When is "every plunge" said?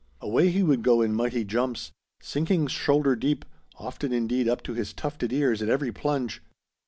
5.69-6.41